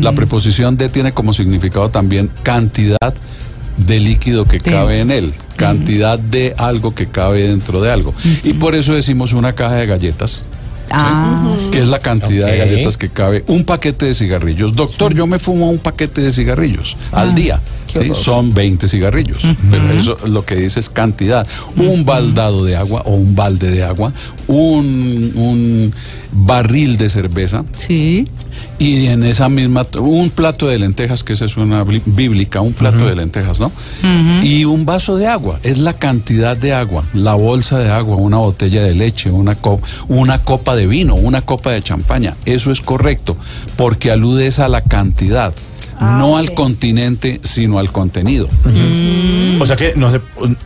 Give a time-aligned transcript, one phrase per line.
[0.00, 3.14] La preposición de tiene como significado también cantidad
[3.76, 8.14] de líquido que cabe en él, cantidad de algo que cabe dentro de algo.
[8.42, 10.46] Y por eso decimos una caja de galletas.
[10.90, 14.76] Ah, que es la cantidad de galletas que cabe un paquete de cigarrillos.
[14.76, 17.60] Doctor, yo me fumo un paquete de cigarrillos al día.
[17.86, 18.10] ¿sí?
[18.12, 19.42] Son 20 cigarrillos.
[19.70, 21.46] Pero eso lo que dice es cantidad.
[21.76, 24.12] Un baldado de agua o un balde de agua,
[24.46, 25.94] un, un
[26.32, 28.28] barril de cerveza sí.
[28.78, 32.72] Y en esa misma, un plato de lentejas, que esa es una bli- bíblica, un
[32.72, 33.70] plato de lentejas, ¿no?
[34.44, 38.38] Y un vaso de agua, es la cantidad de agua, la bolsa de agua, una
[38.38, 42.34] botella de leche, una, co- una copa de vino, una copa de champaña.
[42.44, 43.36] Eso es correcto,
[43.76, 45.54] porque alude es a la cantidad,
[46.00, 48.48] no al continente, sino al contenido.
[49.60, 50.10] O sea que no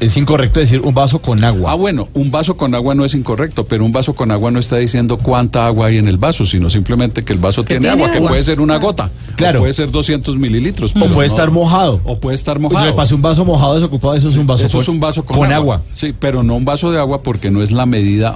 [0.01, 1.73] es incorrecto decir un vaso con agua.
[1.73, 4.59] Ah, bueno, un vaso con agua no es incorrecto, pero un vaso con agua no
[4.59, 7.93] está diciendo cuánta agua hay en el vaso, sino simplemente que el vaso tiene, tiene
[8.03, 9.59] agua, que puede ser una gota, Claro.
[9.61, 10.93] o puede ser 200 mililitros.
[10.93, 12.01] o puede no- estar mojado.
[12.05, 12.87] O puede estar Pues mojado.
[12.87, 15.25] me pasé un vaso mojado desocupado, eso es un vaso Eso con, es un vaso
[15.25, 15.83] con, agua.
[15.95, 18.35] Sí, pero no un vaso de agua porque no es la medida.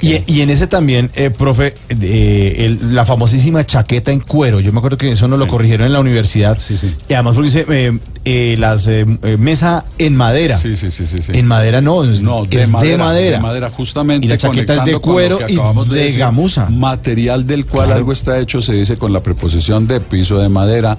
[0.00, 4.60] Y, y en ese también, eh, profe, eh, el- la famosísima chaqueta en cuero.
[4.60, 6.21] Yo me acuerdo que eso nos lo corrigieron en la universidad.
[6.26, 6.94] Sí, sí.
[7.08, 10.58] Y además porque dice eh, eh, las eh, eh, mesa en madera.
[10.58, 11.22] Sí, sí, sí, sí.
[11.22, 11.32] sí.
[11.34, 13.36] En madera no, es, No, es de, de madera, madera.
[13.38, 14.26] de madera, justamente.
[14.26, 15.54] Y la chaqueta es de cuero y
[15.88, 16.68] de decir, gamuza.
[16.70, 17.98] Material del cual Claro.
[17.98, 20.96] algo está hecho se dice con la preposición de piso de madera,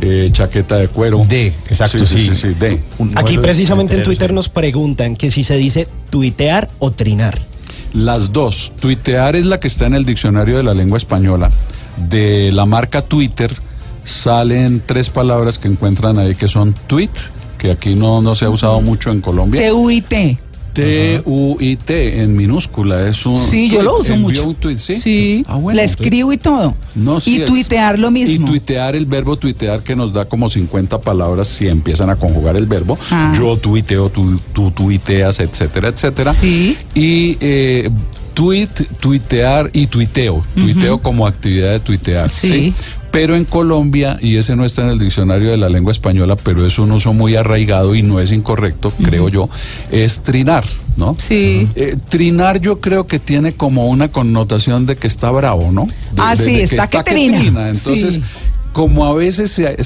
[0.00, 1.24] eh, chaqueta de cuero.
[1.28, 2.06] De, exacto, sí.
[2.06, 2.20] sí.
[2.20, 2.80] Sí, sí, sí, de.
[3.16, 7.38] Aquí precisamente en de- Twitter nos preguntan que si se dice tuitear o trinar.
[7.92, 8.72] Las dos.
[8.80, 11.50] Tuitear es la que está en el diccionario de la lengua española.
[12.08, 13.54] De la marca Twitter
[14.04, 17.10] salen tres palabras que encuentran ahí que son tweet,
[17.58, 19.60] que aquí no, no se ha usado mucho en Colombia.
[19.60, 20.38] T-U-I-T.
[20.72, 23.06] T-U-I-T en minúscula.
[23.08, 24.48] Es un Sí, yo lo uso Envió mucho.
[24.48, 25.44] un tweet, ¿sí?
[25.46, 26.74] Ah, bueno, la escribo y todo.
[26.94, 28.46] No, sí, y es- tuitear lo mismo.
[28.46, 32.56] Y tuitear, el verbo tuitear que nos da como 50 palabras si empiezan a conjugar
[32.56, 32.98] el verbo.
[33.10, 33.34] Ah.
[33.36, 36.32] Yo tuiteo, tú, tú tuiteas, etcétera, etcétera.
[36.34, 36.76] Sí.
[36.94, 37.90] Y eh,
[38.34, 40.42] tweet, tuitear y tuiteo.
[40.54, 42.30] Tuiteo como actividad de tuitear.
[42.30, 42.48] Sí.
[42.48, 42.74] Sí.
[43.12, 46.66] Pero en Colombia, y ese no está en el diccionario de la lengua española, pero
[46.66, 49.50] es un uso muy arraigado y no es incorrecto, creo yo,
[49.90, 50.64] es trinar,
[50.96, 51.14] ¿no?
[51.18, 51.68] Sí.
[51.76, 55.84] Eh, trinar yo creo que tiene como una connotación de que está bravo, ¿no?
[55.86, 57.68] De- Ah, de- sí, de está que trina.
[57.68, 58.22] Entonces, Sí.
[58.72, 59.84] como a veces se,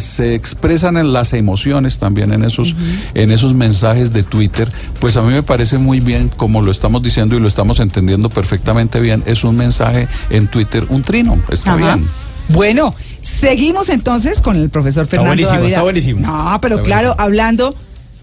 [0.00, 2.74] se- expresan en las emociones también en esos,
[3.12, 7.02] en esos mensajes de Twitter, pues a mí me parece muy bien, como lo estamos
[7.02, 11.76] diciendo y lo estamos entendiendo perfectamente bien, es un mensaje en Twitter, un trino, está
[11.76, 12.06] bien.
[12.52, 15.28] Bueno, seguimos entonces con el profesor Fernando.
[15.30, 15.68] buenísimo, Dávila.
[15.68, 16.20] está buenísimo.
[16.26, 17.24] No, pero Está claro, buenísimo.
[17.24, 17.74] hablando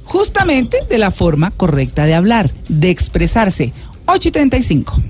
[0.04, 3.74] justamente de la forma correcta de hablar, de expresarse.
[4.06, 5.02] 8 y 35.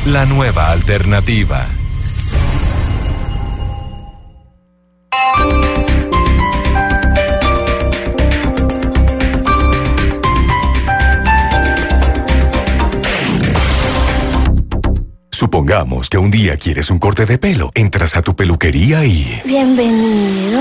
[0.05, 1.67] La nueva alternativa.
[15.39, 17.71] Supongamos que un día quieres un corte de pelo.
[17.73, 19.41] Entras a tu peluquería y...
[19.45, 20.59] Bienvenido.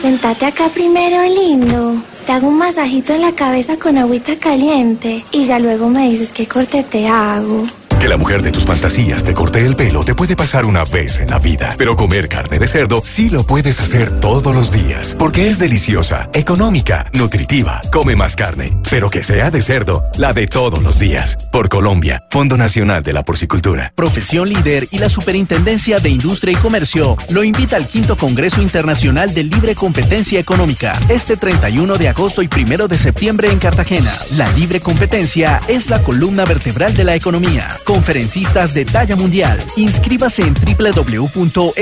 [0.00, 2.02] Sentate acá primero, lindo.
[2.26, 6.32] Te hago un masajito en la cabeza con agüita caliente y ya luego me dices
[6.32, 7.64] qué corte te hago.
[8.02, 11.20] Que la mujer de tus fantasías te corte el pelo te puede pasar una vez
[11.20, 15.14] en la vida, pero comer carne de cerdo sí lo puedes hacer todos los días,
[15.16, 17.80] porque es deliciosa, económica, nutritiva.
[17.92, 21.36] Come más carne, pero que sea de cerdo, la de todos los días.
[21.52, 23.92] Por Colombia, Fondo Nacional de la Porcicultura.
[23.94, 29.32] Profesión Líder y la Superintendencia de Industria y Comercio lo invita al quinto Congreso Internacional
[29.32, 34.12] de Libre Competencia Económica este 31 de agosto y 1 de septiembre en Cartagena.
[34.36, 37.68] La libre competencia es la columna vertebral de la economía.
[37.92, 39.58] Conferencistas de talla mundial.
[39.76, 41.74] Inscríbase en www.sic.gov.co.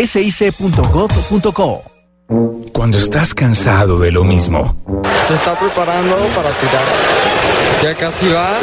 [2.73, 4.75] Cuando estás cansado de lo mismo,
[5.29, 6.85] Se está preparando para tirar.
[7.81, 8.55] Ya casi va.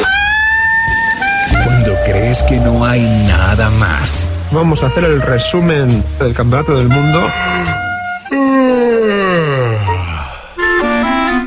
[1.64, 6.90] cuando crees que no hay nada más, Vamos a hacer el resumen del Campeonato del
[6.90, 7.22] Mundo.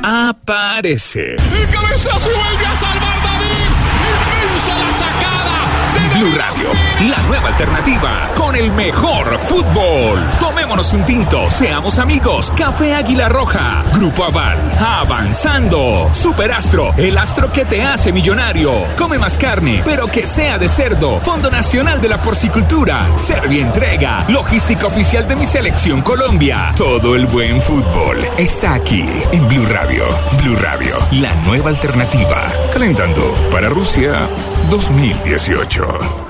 [0.02, 3.68] aparece El cabezazo vuelve a salvar David.
[4.08, 5.29] Inmensa la sacada.
[6.20, 6.68] Radio,
[7.08, 10.18] la nueva alternativa con el mejor fútbol.
[10.70, 12.52] Tomémonos un tinto, seamos amigos.
[12.56, 16.08] Café Águila Roja, Grupo Aval, avanzando.
[16.14, 18.84] Superastro, el astro que te hace millonario.
[18.96, 21.18] Come más carne, pero que sea de cerdo.
[21.22, 26.72] Fondo Nacional de la Porcicultura, Servia Entrega, logística oficial de mi selección Colombia.
[26.76, 30.04] Todo el buen fútbol está aquí en Blue Radio.
[30.40, 32.46] Blue Radio, la nueva alternativa.
[32.72, 34.28] Calentando para Rusia
[34.70, 36.29] 2018.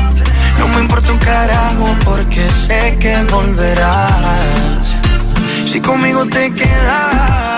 [0.61, 4.95] No me importa un carajo porque sé que volverás.
[5.65, 7.50] Si conmigo te quedas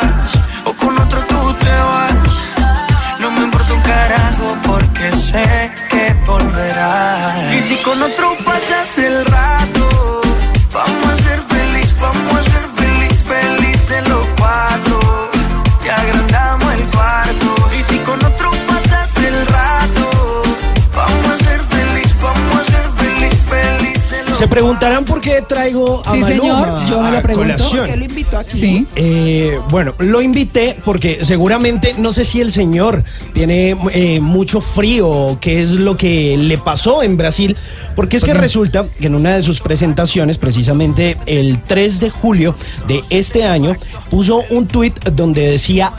[24.54, 27.54] preguntarán por qué traigo a Sí, Maluma señor, yo me a lo pregunto.
[27.56, 27.78] colación.
[27.80, 28.58] ¿Por qué lo invitó aquí?
[28.60, 28.88] Sí.
[28.96, 33.04] Eh, bueno, lo invité porque seguramente, no sé si el señor
[33.34, 37.58] tiene eh, mucho frío o qué es lo que le pasó en Brasil,
[37.96, 42.56] porque es que resulta que en una de sus presentaciones, precisamente el 3 de julio
[42.88, 43.76] de este año,
[44.12, 45.94] puso un tuit donde decía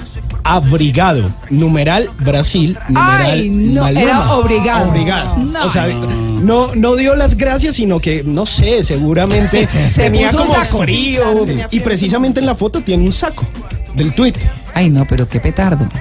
[0.44, 4.02] abrigado, numeral Brasil, numeral Ay, no, Maluma.
[4.02, 4.88] era obrigado.
[4.90, 5.36] Obrigado.
[5.38, 5.64] No.
[5.66, 10.54] O sea, no, no dio las gracias, sino que, no sé, seguramente Se tenía como
[10.54, 10.78] saco.
[10.78, 11.22] frío.
[11.70, 13.46] Y precisamente en la foto tiene un saco
[13.94, 14.36] del tuit.
[14.74, 15.86] Ay, no, pero qué petardo.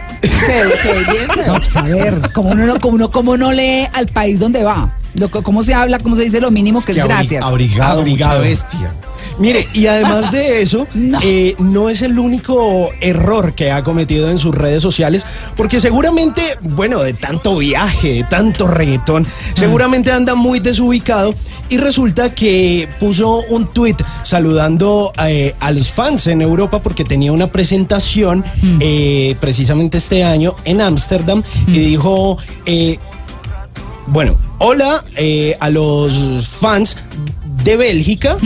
[1.48, 4.63] No, pues, a ver, como uno, no, como uno, como no lee al país donde
[4.63, 4.94] va.
[5.15, 6.00] Lo, ¿Cómo se habla?
[6.00, 7.44] ¿Cómo se dice lo mínimo que es, abri- gracias?
[7.44, 8.94] abrigado, mucha bestia.
[9.39, 11.19] Mire, y además de eso, no.
[11.60, 15.25] no es el único error que ha cometido en sus redes sociales,
[15.56, 19.25] porque seguramente, bueno, de tanto viaje, de tanto reggaetón,
[19.56, 21.33] seguramente anda muy desubicado
[21.69, 27.31] y resulta que puso un tuit saludando eh, a los fans en Europa porque tenía
[27.31, 28.44] una presentación
[28.80, 32.38] eh, precisamente este año en Ámsterdam y dijo...
[32.65, 32.98] eh,
[34.06, 36.97] bueno, hola eh, a los fans
[37.63, 38.38] de Bélgica.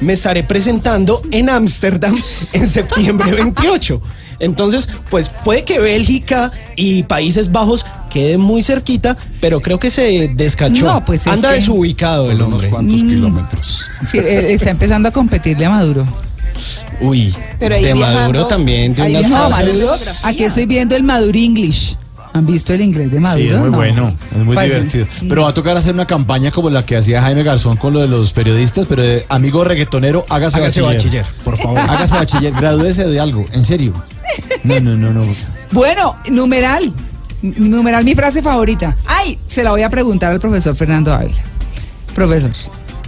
[0.00, 2.20] Me estaré presentando en Ámsterdam
[2.52, 4.00] en septiembre 28.
[4.38, 10.32] Entonces, pues puede que Bélgica y Países Bajos queden muy cerquita, pero creo que se
[10.34, 10.86] descachó.
[10.86, 12.70] No, pues es Anda que- desubicado el Unos hombre.
[12.70, 13.86] cuantos kilómetros.
[14.10, 16.06] Sí, eh, está empezando a competirle a Maduro.
[17.00, 19.88] Uy, Pero de viajando- Maduro también tiene Ahí unas Maduro,
[20.24, 21.96] aquí estoy viendo el Maduro English.
[22.34, 23.42] ¿Han visto el inglés de Maduro?
[23.42, 23.76] Sí, es muy No.
[23.76, 25.06] bueno, es muy Parece- divertido.
[25.28, 28.00] Pero va a tocar hacer una campaña como la que hacía Jaime Garzón con lo
[28.00, 31.22] de los periodistas, pero de amigo reggaetonero, hágase, Hágase bachiller.
[31.24, 31.78] bachiller, por favor.
[31.90, 33.92] Hágase bachiller, gradúese de algo, en serio.
[34.64, 35.22] No, no, no, no.
[35.72, 36.92] Bueno, numeral.
[37.42, 38.96] Numeral, mi frase favorita.
[39.04, 41.42] Ay, se la voy a preguntar al profesor Fernando Ávila.
[42.14, 42.50] Profesor,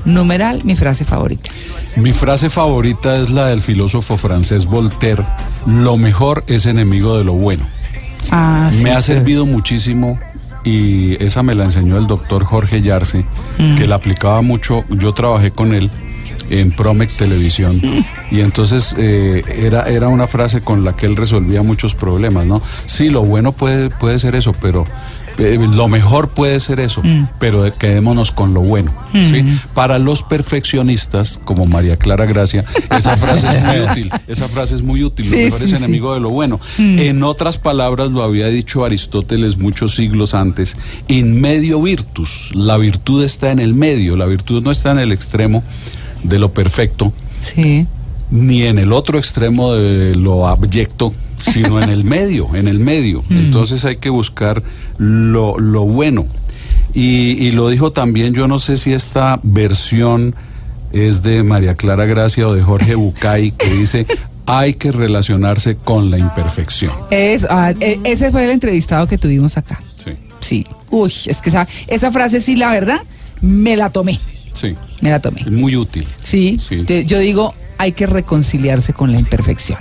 [0.04, 1.50] numeral, mi frase favorita.
[1.97, 5.25] Mi frase favorita es la del filósofo francés Voltaire.
[5.66, 7.64] Lo mejor es enemigo de lo bueno.
[8.31, 10.19] Ah, sí, me ha servido muchísimo
[10.64, 13.25] y esa me la enseñó el doctor Jorge Yarse,
[13.59, 13.75] Mm.
[13.76, 14.85] que la aplicaba mucho.
[14.90, 15.90] Yo trabajé con él
[16.50, 17.81] en Promec Televisión.
[18.31, 22.61] Y entonces eh, era, era una frase con la que él resolvía muchos problemas, ¿no?
[22.87, 24.85] Sí, lo bueno puede, puede ser eso, pero
[25.38, 27.29] eh, lo mejor puede ser eso, Mm.
[27.38, 28.93] pero quedémonos con lo bueno.
[29.12, 29.45] ¿sí?
[29.75, 32.64] Para los perfeccionistas, como María Clara Gracia,
[32.97, 34.11] esa frase es muy útil.
[34.26, 35.25] Esa frase es muy útil.
[35.26, 36.61] Sí, lo mejor sí, es enemigo de lo bueno.
[36.79, 36.99] Mm.
[36.99, 40.76] En otras palabras, lo había dicho Aristóteles muchos siglos antes,
[41.09, 42.50] in medio virtus.
[42.55, 45.62] La virtud está en el medio, la virtud no está en el extremo
[46.23, 47.12] de lo perfecto,
[47.43, 47.87] Sí.
[48.31, 51.12] ni en el otro extremo de lo abyecto,
[51.52, 53.22] sino en el medio, en el medio.
[53.28, 53.36] Mm.
[53.38, 54.62] Entonces hay que buscar
[54.98, 56.26] lo, lo bueno.
[56.92, 60.34] Y, y lo dijo también, yo no sé si esta versión
[60.92, 64.06] es de María Clara Gracia o de Jorge Bucay, que dice,
[64.46, 66.92] hay que relacionarse con la imperfección.
[67.10, 69.82] Es, ah, e- ese fue el entrevistado que tuvimos acá.
[69.98, 70.66] Sí, Sí.
[70.90, 73.00] Uy, es que esa, esa frase sí, la verdad,
[73.40, 74.20] me la tomé.
[74.52, 75.42] sí, Me la tomé.
[75.46, 76.06] muy útil.
[76.20, 76.58] Sí.
[76.60, 76.84] Sí.
[77.06, 79.78] Yo digo, hay que reconciliarse con la imperfección.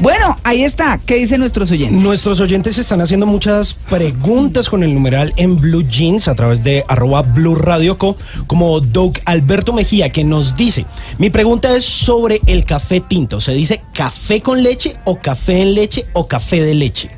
[0.00, 0.98] Bueno, ahí está.
[1.04, 2.02] ¿Qué dicen nuestros oyentes?
[2.02, 6.84] Nuestros oyentes están haciendo muchas preguntas con el numeral en Blue Jeans a través de
[6.88, 10.86] arroba Blue Radio Co, como Doug Alberto Mejía, que nos dice,
[11.18, 13.40] mi pregunta es sobre el café tinto.
[13.40, 17.10] ¿Se dice café con leche o café en leche o café de leche?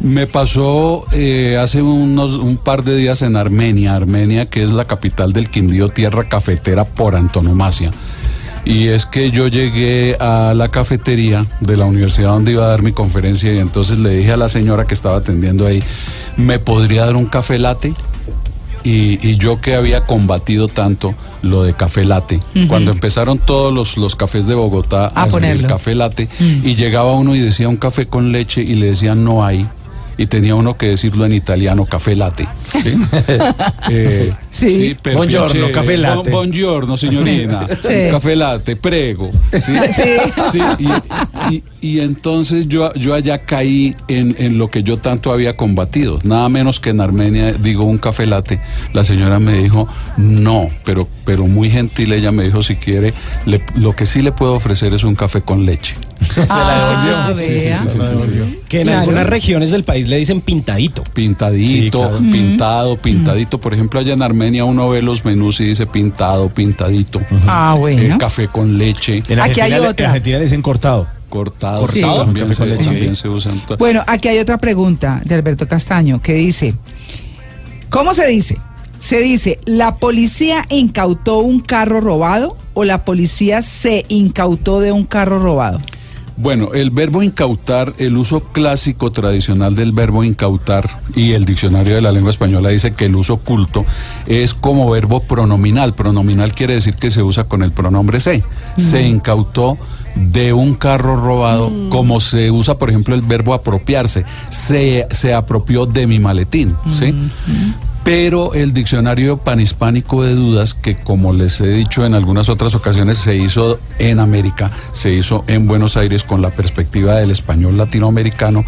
[0.00, 4.84] Me pasó eh, hace unos un par de días en Armenia, Armenia que es la
[4.84, 7.90] capital del Quindío, tierra cafetera por antonomasia.
[8.68, 12.82] Y es que yo llegué a la cafetería de la universidad donde iba a dar
[12.82, 15.82] mi conferencia y entonces le dije a la señora que estaba atendiendo ahí,
[16.36, 17.94] ¿me podría dar un café latte?
[18.84, 23.96] Y, y yo que había combatido tanto lo de café latte, cuando empezaron todos los,
[23.96, 25.68] los cafés de Bogotá A hacer el ponerlo.
[25.68, 26.66] café latte, Mm.
[26.66, 29.66] y llegaba uno y decía un café con leche y le decían no hay,
[30.18, 32.46] y tenía uno que decirlo en italiano, café latte.
[32.82, 32.94] ¿sí?
[33.90, 34.96] Eh, Sí.
[35.00, 35.72] per Buongiorno, piacere.
[35.72, 36.30] café latte.
[36.30, 37.66] Bu- buongiorno, signorina.
[37.80, 37.94] Sí.
[38.10, 39.30] Café latte, prego.
[39.52, 39.72] ¿sí?
[39.96, 40.12] Sí.
[40.52, 45.32] Sí, y, y- y entonces yo, yo allá caí en, en lo que yo tanto
[45.32, 46.18] había combatido.
[46.24, 48.60] Nada menos que en Armenia, digo, un café latte.
[48.92, 53.14] La señora me dijo, no, pero, pero muy gentil ella me dijo, si quiere,
[53.46, 55.94] le- lo que sí le puedo ofrecer es un café con leche.
[56.48, 57.78] Ah, Sí, sí, vea.
[57.82, 58.58] sí, sí, sí, sí.
[58.68, 59.00] Que en Claro.
[59.00, 61.02] algunas regiones del país le dicen pintadito.
[61.14, 62.18] Pintadito, Sí, claro.
[62.18, 63.58] pintado, pintadito.
[63.58, 67.20] Por ejemplo, allá en Armenia uno ve los menús y dice pintado, pintadito.
[67.46, 68.14] Ah, bueno.
[68.14, 70.04] Eh, café con leche, En Aquí hay Argentina, le- otra.
[70.06, 71.06] en Argentina le dicen cortado.
[71.28, 71.80] cortado.
[71.80, 72.24] Cortado.
[72.24, 73.60] También, se, se usan.
[73.78, 76.74] Bueno, aquí hay otra pregunta de Alberto Castaño que dice,
[77.90, 78.56] ¿cómo se dice?
[78.98, 85.04] ¿Se dice, la policía incautó un carro robado o la policía se incautó de un
[85.04, 85.80] carro robado?
[86.40, 92.00] Bueno, el verbo incautar, el uso clásico tradicional del verbo incautar y el diccionario de
[92.00, 93.84] la lengua española dice que el uso culto
[94.24, 95.94] es como verbo pronominal.
[95.94, 98.44] Pronominal quiere decir que se usa con el pronombre se.
[98.76, 99.78] Se incautó
[100.14, 104.24] de un carro robado, como se usa, por ejemplo, el verbo apropiarse.
[104.48, 107.12] Se, se apropió de mi maletín, ¿sí?
[108.08, 113.18] Pero el diccionario panhispánico de dudas, que como les he dicho en algunas otras ocasiones,
[113.18, 118.64] se hizo en América, se hizo en Buenos Aires con la perspectiva del español latinoamericano,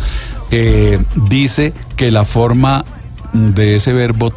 [0.50, 0.98] eh,
[1.30, 2.84] dice que la forma
[3.32, 4.30] de ese verbo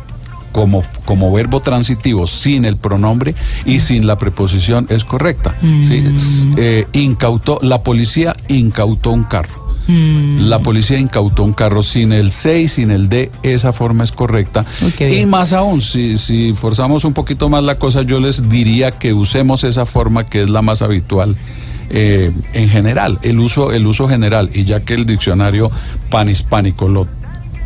[0.53, 5.53] como, como verbo transitivo sin el pronombre y sin la preposición es correcta.
[5.85, 6.01] ¿sí?
[6.15, 9.62] Es, eh, incautó, la policía incautó un carro.
[9.87, 14.11] La policía incautó un carro sin el C y sin el D, esa forma es
[14.11, 14.65] correcta.
[14.99, 19.13] Y más aún, si, si forzamos un poquito más la cosa, yo les diría que
[19.13, 21.35] usemos esa forma que es la más habitual.
[21.89, 25.69] eh, en general, el uso, el uso general, y ya que el diccionario
[26.09, 27.07] panhispánico lo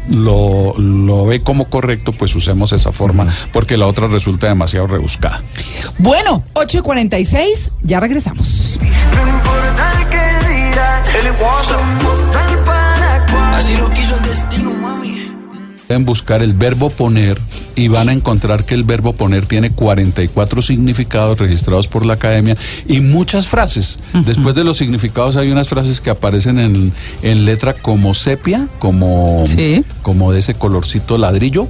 [0.09, 5.43] lo, lo ve como correcto, pues usemos esa forma, porque la otra resulta demasiado rebuscada.
[5.97, 8.79] Bueno, 8.46, ya regresamos.
[8.81, 9.96] No
[13.55, 15.15] Así lo quiso el destino, mami.
[15.87, 17.39] Pueden buscar el verbo poner
[17.75, 22.57] y van a encontrar que el verbo poner tiene 44 significados registrados por la academia
[22.87, 23.97] y muchas frases.
[24.25, 26.91] Después de los significados hay unas frases que aparecen en,
[27.21, 29.83] en letra como sepia, como, Sí.
[30.01, 31.69] como de ese colorcito ladrillo,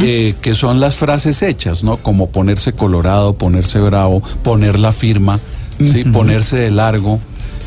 [0.00, 1.96] eh, que son las frases hechas, ¿no?
[1.96, 5.40] Como ponerse colorado, ponerse bravo, poner la firma,
[5.80, 6.04] ¿sí?
[6.04, 7.18] ponerse de largo.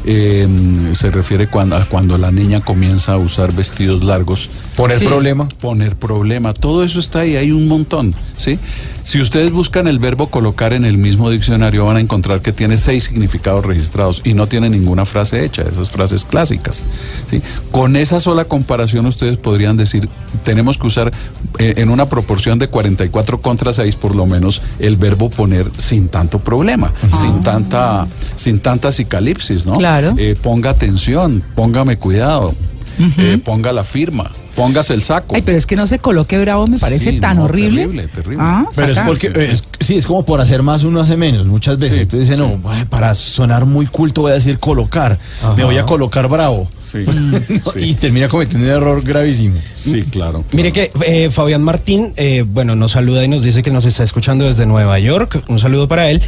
[0.06, 0.48] Eh,
[0.94, 4.50] se refiere cuando, a cuando la niña comienza a usar vestidos largos.
[4.76, 5.06] Poner Sí.
[5.06, 5.48] problema.
[5.62, 8.60] Poner problema, todo eso está ahí, hay un montón, ¿sí?
[9.04, 12.78] Si ustedes buscan el verbo colocar en el mismo diccionario van a encontrar que tiene
[12.78, 16.84] seis significados registrados y no tiene ninguna frase hecha, esas frases clásicas.
[17.30, 17.42] ¿sí?
[17.72, 20.08] Con esa sola comparación ustedes podrían decir,
[20.46, 21.12] tenemos que usar
[21.60, 26.08] eh, en una proporción de 44 contra 6 por lo menos el verbo poner sin
[26.08, 29.78] tanto problema, sin tanta sin tanta cicalipsis, ¿no?
[29.78, 30.16] Claro.
[30.18, 32.56] Eh, ponga atención, póngame cuidado,
[33.18, 35.36] eh, ponga la firma, póngase el saco.
[35.36, 37.82] Ay, pero es que no se coloque bravo, me parece Sí, tan no, horrible.
[37.82, 38.38] terrible, terrible.
[38.40, 41.46] Ah, Pero es porque, eh, es- sí, es como por hacer más uno hace menos,
[41.48, 41.96] muchas veces.
[41.96, 45.18] Sí, Entonces dice, no, ay, para sonar muy culto voy a decir colocar.
[45.58, 46.70] Me voy a colocar bravo.
[46.82, 47.80] Sí, No, sí.
[47.80, 49.56] Y termina cometiendo un error gravísimo.
[49.74, 50.44] Sí, claro.
[50.52, 54.04] Mire que eh, Fabián Martín, eh, bueno, nos saluda y nos dice que nos está
[54.04, 55.44] escuchando desde Nueva York.
[55.48, 56.22] Un saludo para él.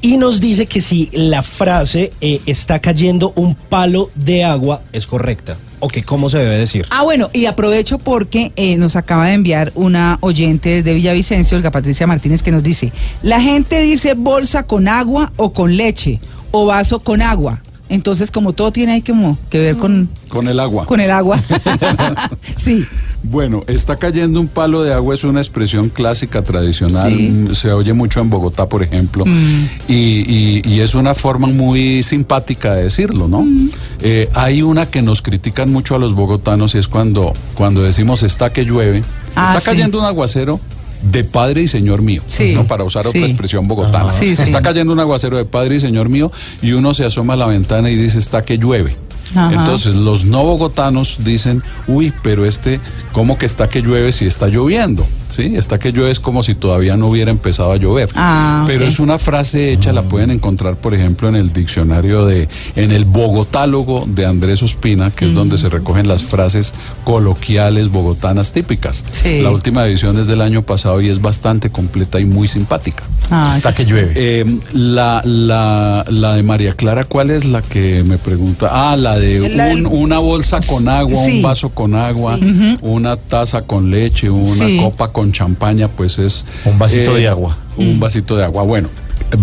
[0.00, 5.06] Y nos dice que si la frase eh, está cayendo un palo de agua es
[5.06, 5.56] correcta.
[5.78, 6.86] O que cómo se debe decir.
[6.90, 11.70] Ah, bueno, y aprovecho porque eh, nos acaba de enviar una oyente desde Villavicencio, Olga
[11.70, 16.18] Patricia Martínez, que nos dice, la gente dice bolsa con agua o con leche,
[16.50, 17.62] o vaso con agua.
[17.88, 20.86] Entonces, como todo tiene ahí como que ver con, Con el agua.
[20.86, 21.38] con el agua.
[22.56, 22.86] sí.
[23.28, 27.48] Bueno, está cayendo un palo de agua es una expresión clásica, tradicional, Sí.
[27.54, 29.64] se oye mucho en Bogotá, por ejemplo, Mm.
[29.88, 33.42] y, y- y es una forma muy simpática de decirlo, ¿no?
[33.42, 33.70] Mm.
[34.00, 38.22] Eh, hay una que nos critican mucho a los bogotanos y es cuando, cuando decimos
[38.22, 39.02] está que llueve,
[39.34, 39.66] Ah, está sí.
[39.66, 40.60] cayendo un aguacero
[41.02, 42.64] de padre y señor mío, Sí, ¿no?
[42.66, 44.10] para usar otra expresión bogotana.
[44.10, 44.30] Ah, sí.
[44.38, 46.30] está cayendo un aguacero de padre y señor mío
[46.62, 48.96] y uno se asoma a la ventana y dice está que llueve.
[49.34, 52.80] Entonces los no bogotanos dicen, uy, pero este,
[53.12, 55.06] ¿cómo que está que llueve si está lloviendo?
[55.28, 58.08] Sí, está que llueve es como si todavía no hubiera empezado a llover.
[58.14, 62.48] Ah, pero es una frase hecha, la pueden encontrar, por ejemplo, en el diccionario de,
[62.76, 68.52] en el bogotálogo de Andrés Ospina, que es donde se recogen las frases coloquiales bogotanas
[68.52, 69.04] típicas.
[69.12, 69.40] Sí.
[69.40, 73.04] La última edición es del año pasado y es bastante completa y muy simpática.
[73.30, 74.12] Ah, Está que llueve.
[74.14, 78.68] Eh, la, la, la de María Clara, ¿cuál es la que me pregunta?
[78.70, 81.36] Ah, la de La del- un- una bolsa con agua, Sí.
[81.38, 82.76] un vaso con agua, Sí.
[82.82, 84.78] una taza con leche, una Sí.
[84.80, 86.44] copa con champaña, pues es...
[86.64, 87.56] Un vasito de agua.
[87.76, 88.62] Un vasito de agua.
[88.62, 88.88] Bueno,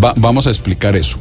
[0.04, 1.18] va- vamos a explicar eso.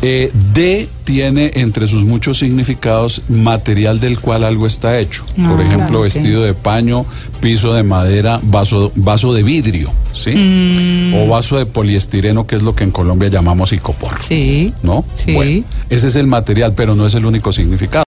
[0.00, 5.24] Eh, de tiene entre sus muchos significados material del cual algo está hecho.
[5.36, 7.04] Ah, Por ejemplo, claro, vestido de paño,
[7.40, 10.30] piso de madera, vaso, vaso de vidrio, ¿sí?
[10.36, 11.14] Mm.
[11.14, 14.22] O vaso de poliestireno, que es lo que en Colombia llamamos icopor.
[14.22, 14.72] Sí.
[14.84, 15.04] ¿No?
[15.16, 15.32] Sí.
[15.32, 18.04] Bueno, ese es el material, pero no es el único significado.